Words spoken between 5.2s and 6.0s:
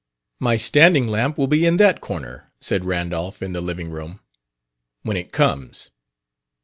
comes."